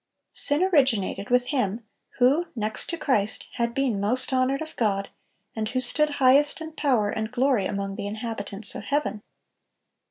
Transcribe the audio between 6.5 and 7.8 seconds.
in power and glory